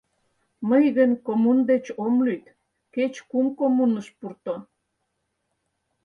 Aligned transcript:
Мый 0.69 0.85
гын 0.97 1.11
коммун 1.25 1.57
деч 1.69 1.85
ом 2.05 2.15
лӱд— 2.25 2.45
кеч 2.93 3.13
кум 3.29 3.45
коммуныш 3.59 4.07
пурто. 4.17 4.55